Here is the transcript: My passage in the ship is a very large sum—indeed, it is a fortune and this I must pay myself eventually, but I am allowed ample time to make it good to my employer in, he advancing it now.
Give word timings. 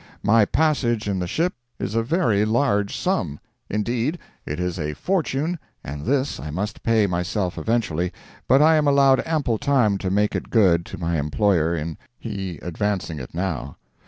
My 0.23 0.45
passage 0.45 1.07
in 1.07 1.19
the 1.19 1.27
ship 1.27 1.53
is 1.77 1.93
a 1.93 2.01
very 2.01 2.43
large 2.43 2.97
sum—indeed, 2.97 4.17
it 4.47 4.59
is 4.59 4.79
a 4.79 4.95
fortune 4.95 5.59
and 5.83 6.05
this 6.05 6.39
I 6.39 6.49
must 6.49 6.81
pay 6.81 7.05
myself 7.05 7.55
eventually, 7.55 8.11
but 8.47 8.63
I 8.63 8.77
am 8.77 8.87
allowed 8.87 9.21
ample 9.27 9.59
time 9.59 9.99
to 9.99 10.09
make 10.09 10.35
it 10.35 10.49
good 10.49 10.87
to 10.87 10.97
my 10.97 11.19
employer 11.19 11.75
in, 11.75 11.99
he 12.17 12.57
advancing 12.63 13.19
it 13.19 13.35
now. 13.35 13.77